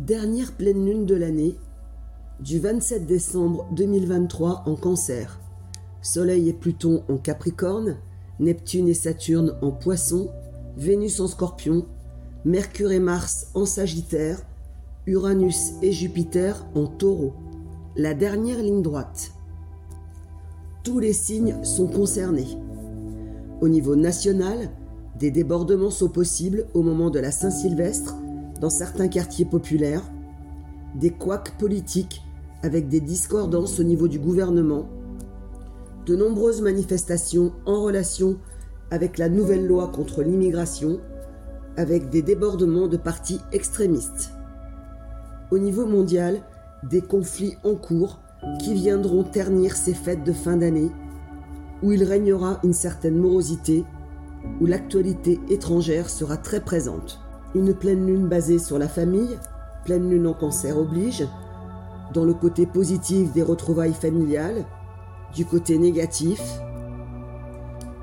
Dernière 0.00 0.50
pleine 0.50 0.84
lune 0.84 1.06
de 1.06 1.14
l'année, 1.14 1.56
du 2.40 2.58
27 2.58 3.06
décembre 3.06 3.68
2023 3.76 4.64
en 4.66 4.74
cancer. 4.74 5.38
Soleil 6.02 6.48
et 6.48 6.52
Pluton 6.52 7.04
en 7.08 7.16
Capricorne, 7.16 7.98
Neptune 8.40 8.88
et 8.88 8.94
Saturne 8.94 9.54
en 9.62 9.70
Poisson, 9.70 10.30
Vénus 10.76 11.20
en 11.20 11.28
Scorpion, 11.28 11.86
Mercure 12.44 12.90
et 12.90 12.98
Mars 12.98 13.46
en 13.54 13.66
Sagittaire, 13.66 14.42
Uranus 15.06 15.74
et 15.80 15.92
Jupiter 15.92 16.66
en 16.74 16.86
Taureau. 16.86 17.32
La 17.94 18.14
dernière 18.14 18.58
ligne 18.58 18.82
droite. 18.82 19.30
Tous 20.82 20.98
les 20.98 21.12
signes 21.12 21.62
sont 21.62 21.86
concernés. 21.86 22.58
Au 23.60 23.68
niveau 23.68 23.94
national, 23.94 24.70
des 25.20 25.30
débordements 25.30 25.90
sont 25.90 26.08
possibles 26.08 26.66
au 26.74 26.82
moment 26.82 27.10
de 27.10 27.20
la 27.20 27.30
Saint-Sylvestre 27.30 28.16
dans 28.60 28.70
certains 28.70 29.08
quartiers 29.08 29.44
populaires, 29.44 30.02
des 30.94 31.10
couacs 31.10 31.56
politiques 31.58 32.22
avec 32.62 32.88
des 32.88 33.00
discordances 33.00 33.80
au 33.80 33.82
niveau 33.82 34.08
du 34.08 34.18
gouvernement, 34.18 34.88
de 36.06 36.16
nombreuses 36.16 36.62
manifestations 36.62 37.52
en 37.66 37.82
relation 37.82 38.36
avec 38.90 39.18
la 39.18 39.28
nouvelle 39.28 39.66
loi 39.66 39.88
contre 39.88 40.22
l'immigration, 40.22 41.00
avec 41.76 42.10
des 42.10 42.22
débordements 42.22 42.88
de 42.88 42.96
partis 42.96 43.40
extrémistes. 43.52 44.30
Au 45.50 45.58
niveau 45.58 45.86
mondial, 45.86 46.42
des 46.88 47.00
conflits 47.00 47.56
en 47.64 47.74
cours 47.74 48.20
qui 48.60 48.74
viendront 48.74 49.24
ternir 49.24 49.74
ces 49.76 49.94
fêtes 49.94 50.24
de 50.24 50.32
fin 50.32 50.56
d'année, 50.56 50.90
où 51.82 51.92
il 51.92 52.04
régnera 52.04 52.60
une 52.62 52.72
certaine 52.72 53.18
morosité, 53.18 53.84
où 54.60 54.66
l'actualité 54.66 55.40
étrangère 55.48 56.08
sera 56.08 56.36
très 56.36 56.60
présente. 56.60 57.23
Une 57.54 57.72
pleine 57.72 58.04
lune 58.04 58.26
basée 58.26 58.58
sur 58.58 58.78
la 58.80 58.88
famille, 58.88 59.38
pleine 59.84 60.10
lune 60.10 60.26
en 60.26 60.34
cancer 60.34 60.76
oblige, 60.76 61.26
dans 62.12 62.24
le 62.24 62.34
côté 62.34 62.66
positif 62.66 63.32
des 63.32 63.42
retrouvailles 63.42 63.94
familiales, 63.94 64.64
du 65.34 65.44
côté 65.44 65.78
négatif, 65.78 66.42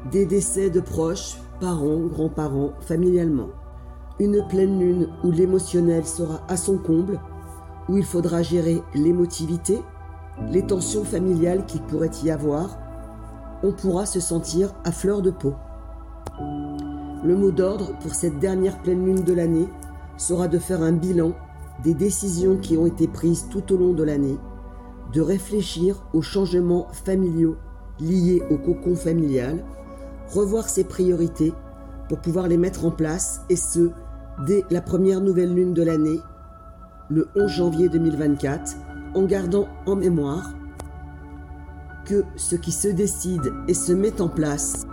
des 0.09 0.25
décès 0.25 0.69
de 0.69 0.79
proches, 0.79 1.35
parents, 1.59 1.99
grands-parents, 1.99 2.71
familialement. 2.79 3.49
Une 4.19 4.47
pleine 4.47 4.79
lune 4.79 5.09
où 5.23 5.31
l'émotionnel 5.31 6.05
sera 6.05 6.41
à 6.47 6.55
son 6.55 6.77
comble, 6.77 7.19
où 7.89 7.97
il 7.97 8.05
faudra 8.05 8.43
gérer 8.43 8.81
l'émotivité, 8.93 9.81
les 10.49 10.65
tensions 10.65 11.03
familiales 11.03 11.65
qu'il 11.65 11.81
pourrait 11.81 12.11
y 12.23 12.31
avoir, 12.31 12.77
on 13.63 13.73
pourra 13.73 14.05
se 14.05 14.21
sentir 14.21 14.73
à 14.85 14.93
fleur 14.93 15.21
de 15.21 15.31
peau. 15.31 15.53
Le 17.23 17.35
mot 17.35 17.51
d'ordre 17.51 17.93
pour 17.99 18.15
cette 18.15 18.39
dernière 18.39 18.81
pleine 18.81 19.05
lune 19.05 19.23
de 19.23 19.33
l'année 19.33 19.67
sera 20.17 20.47
de 20.47 20.57
faire 20.57 20.81
un 20.81 20.91
bilan 20.91 21.33
des 21.83 21.93
décisions 21.93 22.57
qui 22.57 22.77
ont 22.77 22.87
été 22.87 23.07
prises 23.07 23.47
tout 23.49 23.73
au 23.73 23.77
long 23.77 23.93
de 23.93 24.03
l'année, 24.03 24.39
de 25.13 25.21
réfléchir 25.21 26.03
aux 26.13 26.23
changements 26.23 26.87
familiaux 26.91 27.57
liés 27.99 28.41
au 28.49 28.57
cocon 28.57 28.95
familial, 28.95 29.63
revoir 30.33 30.67
ses 30.67 30.83
priorités 30.83 31.53
pour 32.09 32.19
pouvoir 32.19 32.47
les 32.47 32.57
mettre 32.57 32.85
en 32.85 32.91
place 32.91 33.41
et 33.49 33.55
ce, 33.55 33.91
dès 34.47 34.63
la 34.71 34.81
première 34.81 35.21
nouvelle 35.21 35.53
lune 35.53 35.73
de 35.73 35.83
l'année, 35.83 36.19
le 37.09 37.27
11 37.35 37.47
janvier 37.47 37.89
2024, 37.89 38.77
en 39.13 39.23
gardant 39.25 39.67
en 39.85 39.95
mémoire 39.95 40.53
que 42.05 42.23
ce 42.35 42.55
qui 42.55 42.71
se 42.71 42.87
décide 42.87 43.53
et 43.67 43.75
se 43.75 43.93
met 43.93 44.21
en 44.21 44.27
place 44.27 44.87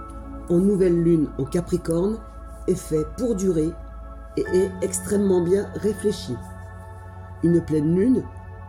en 0.50 0.58
nouvelle 0.58 1.02
lune 1.02 1.28
en 1.38 1.44
Capricorne 1.44 2.18
est 2.66 2.74
fait 2.74 3.06
pour 3.16 3.34
durer 3.34 3.70
et 4.36 4.44
est 4.52 4.70
extrêmement 4.82 5.42
bien 5.42 5.68
réfléchi. 5.74 6.36
Une 7.42 7.60
pleine 7.60 7.94
lune 7.94 8.22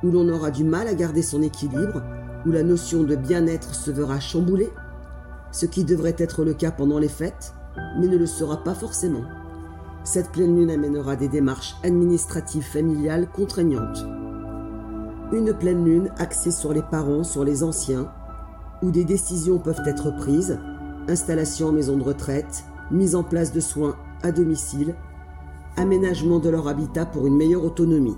où 0.03 0.11
l'on 0.11 0.29
aura 0.29 0.51
du 0.51 0.63
mal 0.63 0.87
à 0.87 0.93
garder 0.93 1.21
son 1.21 1.41
équilibre, 1.41 2.01
où 2.45 2.51
la 2.51 2.63
notion 2.63 3.03
de 3.03 3.15
bien-être 3.15 3.75
se 3.75 3.91
verra 3.91 4.19
chamboulée, 4.19 4.71
ce 5.51 5.65
qui 5.65 5.83
devrait 5.83 6.15
être 6.17 6.43
le 6.43 6.53
cas 6.53 6.71
pendant 6.71 6.99
les 6.99 7.09
fêtes, 7.09 7.53
mais 7.99 8.07
ne 8.07 8.17
le 8.17 8.25
sera 8.25 8.63
pas 8.63 8.73
forcément. 8.73 9.23
Cette 10.03 10.31
pleine 10.31 10.55
lune 10.55 10.71
amènera 10.71 11.15
des 11.15 11.27
démarches 11.27 11.75
administratives 11.83 12.63
familiales 12.63 13.27
contraignantes. 13.27 14.05
Une 15.33 15.53
pleine 15.53 15.85
lune 15.85 16.09
axée 16.17 16.51
sur 16.51 16.73
les 16.73 16.81
parents, 16.81 17.23
sur 17.23 17.43
les 17.43 17.63
anciens, 17.63 18.11
où 18.81 18.91
des 18.91 19.03
décisions 19.03 19.59
peuvent 19.59 19.81
être 19.85 20.15
prises, 20.15 20.57
installation 21.07 21.67
en 21.67 21.71
maison 21.71 21.97
de 21.97 22.03
retraite, 22.03 22.63
mise 22.91 23.15
en 23.15 23.23
place 23.23 23.51
de 23.51 23.59
soins 23.59 23.95
à 24.21 24.31
domicile, 24.31 24.95
aménagement 25.77 26.39
de 26.39 26.49
leur 26.49 26.67
habitat 26.67 27.05
pour 27.05 27.27
une 27.27 27.37
meilleure 27.37 27.63
autonomie. 27.63 28.17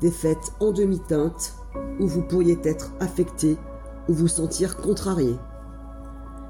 Des 0.00 0.10
fêtes 0.10 0.52
en 0.60 0.72
demi-teinte 0.72 1.54
où 2.00 2.06
vous 2.06 2.22
pourriez 2.22 2.58
être 2.64 2.92
affecté 3.00 3.56
ou 4.08 4.12
vous 4.12 4.28
sentir 4.28 4.76
contrarié. 4.76 5.36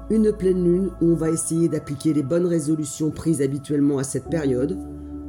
Une 0.09 0.31
pleine 0.31 0.63
lune 0.63 0.91
où 1.01 1.11
on 1.11 1.15
va 1.15 1.29
essayer 1.29 1.67
d'appliquer 1.67 2.13
les 2.13 2.23
bonnes 2.23 2.45
résolutions 2.45 3.11
prises 3.11 3.41
habituellement 3.41 3.97
à 3.97 4.03
cette 4.03 4.29
période 4.29 4.77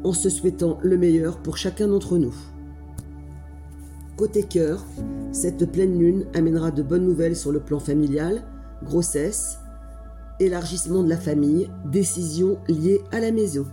en 0.05 0.13
se 0.13 0.29
souhaitant 0.29 0.79
le 0.83 0.97
meilleur 0.97 1.39
pour 1.39 1.57
chacun 1.57 1.89
d'entre 1.89 2.19
nous. 2.19 2.35
Côté 4.17 4.43
cœur, 4.43 4.85
cette 5.33 5.71
pleine 5.71 5.99
lune 5.99 6.27
amènera 6.35 6.71
de 6.71 6.83
bonnes 6.83 7.07
nouvelles 7.07 7.37
sur 7.37 7.53
le 7.53 7.61
plan 7.61 7.79
familial, 7.79 8.43
grossesse, 8.85 9.59
élargissement 10.41 11.03
de 11.03 11.09
la 11.09 11.17
famille, 11.17 11.69
décisions 11.85 12.59
liées 12.69 13.01
à 13.13 13.21
la 13.21 13.33
maison. 13.33 13.67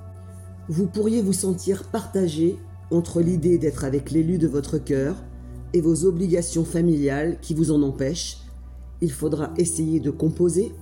Vous 0.68 0.88
pourriez 0.88 1.22
vous 1.22 1.34
sentir 1.34 1.84
partagé 1.84 2.58
entre 2.92 3.22
l'idée 3.22 3.58
d'être 3.58 3.84
avec 3.84 4.12
l'élu 4.12 4.38
de 4.38 4.48
votre 4.48 4.78
cœur 4.78 5.16
et 5.74 5.82
vos 5.82 6.06
obligations 6.06 6.66
familiales 6.66 7.38
qui 7.42 7.54
vous 7.54 7.72
en 7.72 7.82
empêchent. 7.82 8.38
Il 9.02 9.12
faudra 9.12 9.52
essayer 9.58 10.00
de 10.00 10.12
composer, 10.12 10.74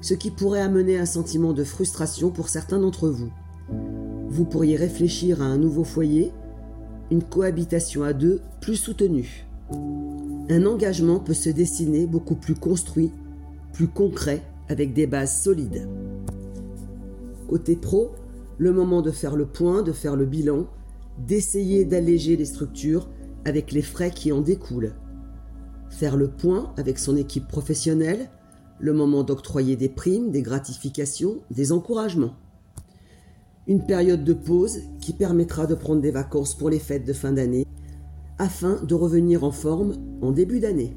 ce 0.00 0.14
qui 0.14 0.30
pourrait 0.30 0.60
amener 0.60 0.98
un 0.98 1.06
sentiment 1.06 1.52
de 1.52 1.64
frustration 1.64 2.30
pour 2.30 2.48
certains 2.48 2.78
d'entre 2.78 3.08
vous. 3.08 3.30
Vous 4.28 4.44
pourriez 4.44 4.76
réfléchir 4.76 5.42
à 5.42 5.46
un 5.46 5.58
nouveau 5.58 5.84
foyer, 5.84 6.32
une 7.10 7.22
cohabitation 7.22 8.02
à 8.02 8.12
deux 8.12 8.40
plus 8.60 8.76
soutenue. 8.76 9.46
Un 10.48 10.66
engagement 10.66 11.18
peut 11.18 11.34
se 11.34 11.50
dessiner 11.50 12.06
beaucoup 12.06 12.34
plus 12.34 12.54
construit, 12.54 13.12
plus 13.72 13.88
concret 13.88 14.42
avec 14.68 14.92
des 14.92 15.06
bases 15.06 15.42
solides. 15.42 15.88
Côté 17.48 17.76
pro, 17.76 18.12
le 18.58 18.72
moment 18.72 19.02
de 19.02 19.10
faire 19.10 19.36
le 19.36 19.46
point, 19.46 19.82
de 19.82 19.92
faire 19.92 20.16
le 20.16 20.26
bilan, 20.26 20.66
d'essayer 21.18 21.84
d'alléger 21.84 22.36
les 22.36 22.44
structures 22.44 23.08
avec 23.44 23.72
les 23.72 23.82
frais 23.82 24.10
qui 24.10 24.32
en 24.32 24.40
découlent. 24.40 24.94
Faire 25.90 26.16
le 26.16 26.28
point 26.28 26.72
avec 26.76 26.98
son 26.98 27.16
équipe 27.16 27.48
professionnelle, 27.48 28.30
le 28.78 28.92
moment 28.92 29.22
d'octroyer 29.22 29.76
des 29.76 29.88
primes, 29.88 30.30
des 30.30 30.42
gratifications, 30.42 31.40
des 31.50 31.72
encouragements. 31.72 32.34
Une 33.66 33.84
période 33.84 34.24
de 34.24 34.32
pause 34.32 34.80
qui 35.00 35.12
permettra 35.12 35.66
de 35.66 35.74
prendre 35.74 36.00
des 36.00 36.10
vacances 36.10 36.56
pour 36.56 36.70
les 36.70 36.80
fêtes 36.80 37.06
de 37.06 37.12
fin 37.12 37.32
d'année 37.32 37.66
afin 38.38 38.82
de 38.82 38.94
revenir 38.94 39.44
en 39.44 39.52
forme 39.52 39.94
en 40.20 40.32
début 40.32 40.58
d'année. 40.58 40.96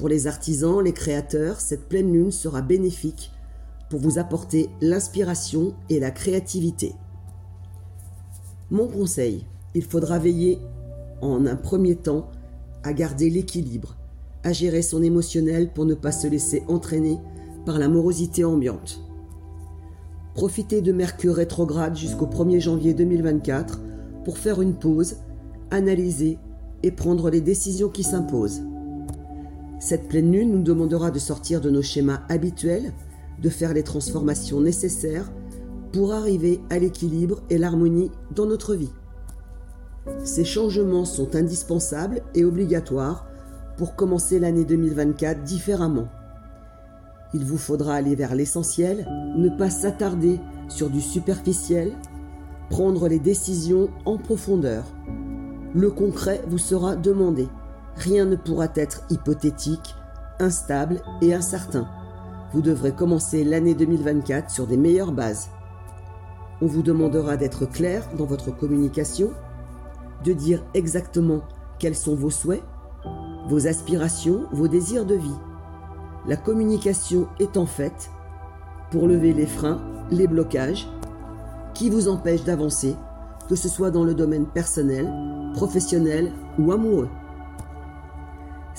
Pour 0.00 0.08
les 0.08 0.26
artisans, 0.26 0.82
les 0.82 0.94
créateurs, 0.94 1.60
cette 1.60 1.86
pleine 1.86 2.10
lune 2.10 2.30
sera 2.30 2.62
bénéfique 2.62 3.32
pour 3.90 4.00
vous 4.00 4.18
apporter 4.18 4.70
l'inspiration 4.80 5.74
et 5.90 6.00
la 6.00 6.10
créativité. 6.10 6.94
Mon 8.70 8.88
conseil, 8.88 9.44
il 9.74 9.84
faudra 9.84 10.18
veiller 10.18 10.58
en 11.20 11.44
un 11.44 11.54
premier 11.54 11.96
temps 11.96 12.30
à 12.82 12.94
garder 12.94 13.28
l'équilibre, 13.28 13.98
à 14.42 14.54
gérer 14.54 14.80
son 14.80 15.02
émotionnel 15.02 15.70
pour 15.70 15.84
ne 15.84 15.92
pas 15.92 16.12
se 16.12 16.28
laisser 16.28 16.62
entraîner 16.66 17.18
par 17.66 17.78
la 17.78 17.88
morosité 17.88 18.42
ambiante. 18.42 19.02
Profitez 20.32 20.80
de 20.80 20.92
Mercure 20.92 21.34
rétrograde 21.34 21.94
jusqu'au 21.94 22.24
1er 22.24 22.60
janvier 22.60 22.94
2024 22.94 23.82
pour 24.24 24.38
faire 24.38 24.62
une 24.62 24.76
pause, 24.76 25.16
analyser 25.70 26.38
et 26.82 26.90
prendre 26.90 27.28
les 27.28 27.42
décisions 27.42 27.90
qui 27.90 28.02
s'imposent. 28.02 28.62
Cette 29.80 30.08
pleine 30.08 30.30
lune 30.30 30.52
nous 30.52 30.62
demandera 30.62 31.10
de 31.10 31.18
sortir 31.18 31.62
de 31.62 31.70
nos 31.70 31.80
schémas 31.80 32.20
habituels, 32.28 32.92
de 33.40 33.48
faire 33.48 33.72
les 33.72 33.82
transformations 33.82 34.60
nécessaires 34.60 35.32
pour 35.90 36.12
arriver 36.12 36.60
à 36.68 36.78
l'équilibre 36.78 37.40
et 37.48 37.56
l'harmonie 37.56 38.10
dans 38.34 38.44
notre 38.44 38.74
vie. 38.74 38.92
Ces 40.22 40.44
changements 40.44 41.06
sont 41.06 41.34
indispensables 41.34 42.20
et 42.34 42.44
obligatoires 42.44 43.26
pour 43.78 43.96
commencer 43.96 44.38
l'année 44.38 44.66
2024 44.66 45.44
différemment. 45.44 46.08
Il 47.32 47.46
vous 47.46 47.58
faudra 47.58 47.94
aller 47.94 48.14
vers 48.14 48.34
l'essentiel, 48.34 49.06
ne 49.38 49.48
pas 49.48 49.70
s'attarder 49.70 50.40
sur 50.68 50.90
du 50.90 51.00
superficiel, 51.00 51.92
prendre 52.68 53.08
les 53.08 53.18
décisions 53.18 53.88
en 54.04 54.18
profondeur. 54.18 54.84
Le 55.74 55.90
concret 55.90 56.42
vous 56.48 56.58
sera 56.58 56.96
demandé. 56.96 57.48
Rien 57.96 58.24
ne 58.24 58.36
pourra 58.36 58.68
être 58.74 59.02
hypothétique, 59.10 59.94
instable 60.38 61.02
et 61.20 61.34
incertain. 61.34 61.88
Vous 62.52 62.62
devrez 62.62 62.92
commencer 62.92 63.44
l'année 63.44 63.74
2024 63.74 64.50
sur 64.50 64.66
des 64.66 64.76
meilleures 64.76 65.12
bases. 65.12 65.50
On 66.62 66.66
vous 66.66 66.82
demandera 66.82 67.36
d'être 67.36 67.66
clair 67.66 68.04
dans 68.18 68.24
votre 68.26 68.50
communication, 68.50 69.30
de 70.24 70.32
dire 70.32 70.62
exactement 70.74 71.42
quels 71.78 71.96
sont 71.96 72.14
vos 72.14 72.30
souhaits, 72.30 72.62
vos 73.48 73.66
aspirations, 73.66 74.46
vos 74.52 74.68
désirs 74.68 75.06
de 75.06 75.14
vie. 75.14 75.38
La 76.26 76.36
communication 76.36 77.28
est 77.38 77.56
en 77.56 77.66
fait 77.66 78.10
pour 78.90 79.06
lever 79.06 79.32
les 79.32 79.46
freins, 79.46 79.80
les 80.10 80.26
blocages 80.26 80.88
qui 81.72 81.88
vous 81.88 82.08
empêchent 82.08 82.44
d'avancer, 82.44 82.94
que 83.48 83.54
ce 83.54 83.68
soit 83.68 83.90
dans 83.90 84.04
le 84.04 84.14
domaine 84.14 84.46
personnel, 84.46 85.10
professionnel 85.54 86.32
ou 86.58 86.72
amoureux. 86.72 87.08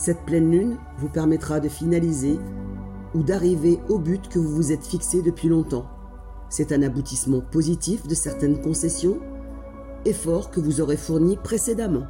Cette 0.01 0.25
pleine 0.25 0.50
lune 0.50 0.77
vous 0.98 1.09
permettra 1.09 1.59
de 1.59 1.69
finaliser 1.69 2.39
ou 3.13 3.21
d'arriver 3.21 3.80
au 3.88 4.00
but 4.00 4.30
que 4.30 4.39
vous 4.39 4.50
vous 4.50 4.71
êtes 4.71 4.83
fixé 4.83 5.21
depuis 5.21 5.48
longtemps. 5.48 5.86
C'est 6.50 6.71
un 6.71 6.81
aboutissement 6.81 7.39
positif 7.39 8.07
de 8.07 8.15
certaines 8.15 8.59
concessions, 8.63 9.19
efforts 10.06 10.50
que 10.50 10.59
vous 10.59 10.81
aurez 10.81 10.98
fournis 10.98 11.38
précédemment. 11.38 12.07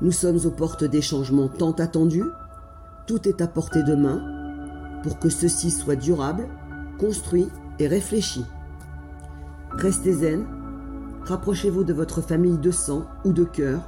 Nous 0.00 0.12
sommes 0.12 0.38
aux 0.46 0.52
portes 0.52 0.84
des 0.84 1.02
changements 1.02 1.48
tant 1.48 1.72
attendus. 1.72 2.30
Tout 3.08 3.26
est 3.26 3.40
à 3.40 3.48
portée 3.48 3.82
de 3.82 3.96
main 3.96 4.22
pour 5.02 5.18
que 5.18 5.30
ceci 5.30 5.72
soit 5.72 5.96
durable, 5.96 6.46
construit 7.00 7.48
et 7.80 7.88
réfléchi. 7.88 8.44
Restez 9.72 10.12
zen, 10.12 10.46
rapprochez-vous 11.24 11.82
de 11.82 11.92
votre 11.92 12.20
famille 12.20 12.58
de 12.58 12.70
sang 12.70 13.04
ou 13.24 13.32
de 13.32 13.42
cœur, 13.42 13.80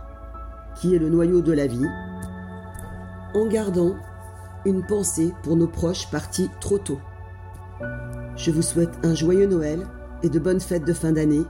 qui 0.75 0.97
est 0.97 0.99
le 0.99 1.09
noyau 1.09 1.41
de 1.41 1.53
la 1.53 1.69
vie, 1.69 1.87
en 3.35 3.47
gardant 3.47 3.97
une 4.65 4.85
pensée 4.85 5.33
pour 5.43 5.57
nos 5.57 5.67
proches 5.67 6.11
partis 6.11 6.51
trop 6.61 6.79
tôt. 6.79 7.01
Je 8.37 8.51
vous 8.51 8.63
souhaite 8.63 8.99
un 9.03 9.15
joyeux 9.15 9.47
Noël 9.47 9.87
et 10.23 10.29
de 10.29 10.39
bonnes 10.39 10.61
fêtes 10.61 10.85
de 10.85 10.93
fin 10.93 11.13
d'année 11.13 11.45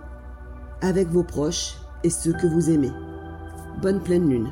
avec 0.80 1.08
vos 1.08 1.22
proches 1.24 1.76
et 2.04 2.10
ceux 2.10 2.32
que 2.32 2.46
vous 2.46 2.70
aimez. 2.70 2.92
Bonne 3.82 4.00
pleine 4.00 4.28
lune. 4.28 4.50